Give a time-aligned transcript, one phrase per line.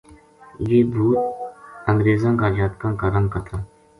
[0.69, 1.19] یہ بھُوت
[1.91, 3.63] انگریزاں کا جاتکاں کا رنگ کا تھا